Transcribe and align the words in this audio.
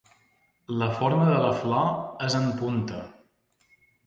La 0.79 0.87
forma 1.01 1.27
de 1.27 1.35
la 1.43 1.51
flor 1.65 1.93
és 2.29 2.39
en 2.41 2.49
punta. 2.63 3.05